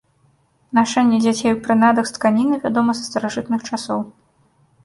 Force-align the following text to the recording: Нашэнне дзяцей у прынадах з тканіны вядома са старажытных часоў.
Нашэнне 0.77 1.19
дзяцей 1.25 1.51
у 1.57 1.59
прынадах 1.67 2.05
з 2.13 2.15
тканіны 2.15 2.55
вядома 2.67 2.91
са 3.01 3.11
старажытных 3.11 3.59
часоў. 3.73 3.99